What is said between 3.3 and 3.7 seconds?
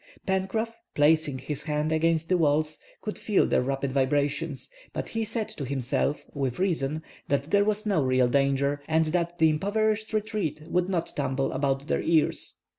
their